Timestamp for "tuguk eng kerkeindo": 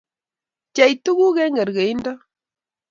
1.03-2.11